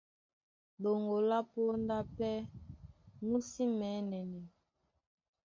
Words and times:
Ɗoŋgo 0.81 1.17
lá 1.29 1.37
póndá 1.51 1.97
pɛ́ 2.15 2.33
mú 3.27 3.37
sí 3.49 3.63
mɛ̌nɛnɛ. 3.77 4.39